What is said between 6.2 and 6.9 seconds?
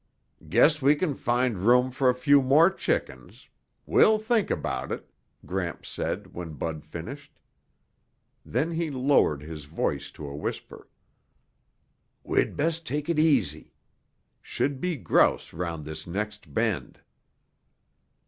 when Bud